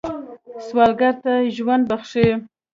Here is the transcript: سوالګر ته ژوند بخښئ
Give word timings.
سوالګر 0.65 1.13
ته 1.23 1.33
ژوند 1.55 1.83
بخښئ 1.89 2.29